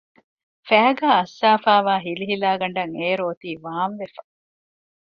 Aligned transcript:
ފައިގާ 0.67 1.07
އައްސާފައިވާ 1.15 1.95
ހިލިހިލާގަނޑަށް 2.05 2.93
އެއިރު 2.99 3.23
އޮތީ 3.27 3.49
ވާންވެފަ 3.63 4.21